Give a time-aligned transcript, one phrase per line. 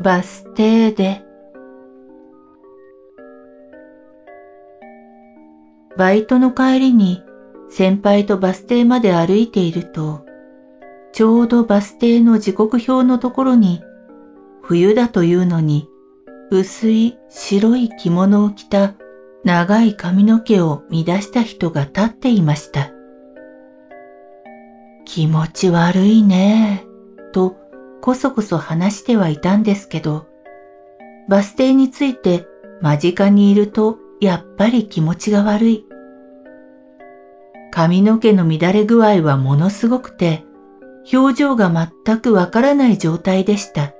[0.00, 1.22] バス停で
[5.96, 7.22] バイトの帰りに
[7.68, 10.26] 先輩とバス停まで歩いていると、
[11.12, 13.82] ちょうどバス停の時刻表のところに、
[14.62, 15.88] 冬だというのに、
[16.50, 18.94] 薄い白い着物を着た
[19.44, 22.90] 長い髪の毛を乱した人が立っていました。
[25.04, 26.84] 気持ち悪いね
[27.32, 27.56] と
[28.02, 30.26] こそこそ話してはいたんですけど、
[31.28, 32.46] バス停について
[32.80, 35.86] 間近にいるとやっぱり気持ちが悪い。
[37.70, 40.44] 髪の毛の乱れ具合はものすごくて、
[41.12, 41.70] 表情が
[42.04, 43.94] 全くわからない状態でした。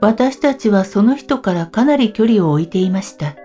[0.00, 3.36] 私たちはその人からかなり距離を置いていました。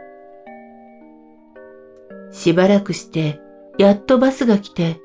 [2.32, 3.40] しばらくして、
[3.78, 5.00] やっとバスが来て、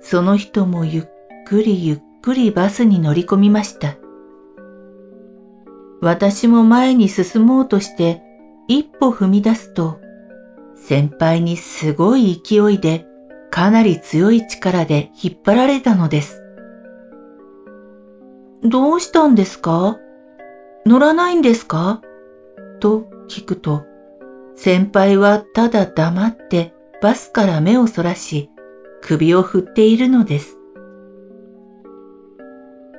[0.00, 1.04] その人もゆっ
[1.44, 3.98] くりゆっくりバスに乗り込みました。
[6.00, 8.22] 私も前に進もうとして
[8.66, 10.00] 一歩踏み出すと、
[10.74, 13.04] 先輩にすごい勢いで
[13.50, 16.42] かなり強い力で引っ張られたのです。
[18.62, 19.98] どうしたんですか？
[20.86, 22.00] 乗らないんですか？
[22.80, 23.84] と聞くと、
[24.56, 28.48] 先輩はただ黙ってバスから目をそらし、
[29.02, 30.56] 首を振っているのです。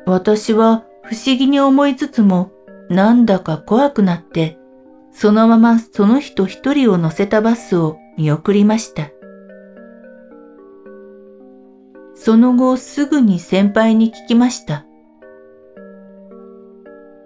[0.06, 2.52] 私は不思議に思いつつも、
[2.90, 4.58] なんだか怖くなって、
[5.12, 9.10] そのままその人一人を乗せたバスを見送りました。
[12.14, 14.86] その後すぐに先輩に聞きました。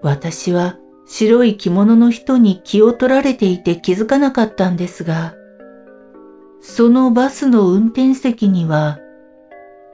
[0.02, 5.34] 私は白い着物の人に気を取られていて気づかなかったんですが、
[6.62, 9.00] そのバスの運転席には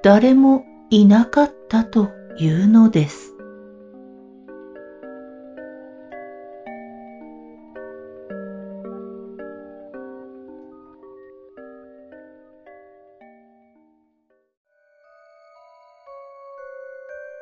[0.04, 3.32] 誰もいなかったというのです。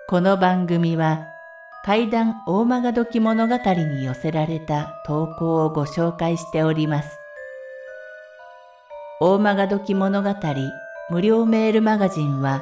[0.07, 1.25] この番組は
[1.83, 7.17] 怪談大曲時物語に寄せられた投稿をご紹介しております。
[9.19, 10.35] 大曲時物語
[11.09, 12.61] 無料メールマガジンは